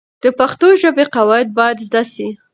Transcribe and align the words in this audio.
د 0.23 0.25
پښتو 0.39 0.67
ژبې 0.81 1.05
قواعد 1.15 1.47
باید 1.57 1.77
زده 1.87 2.03
سي. 2.13 2.27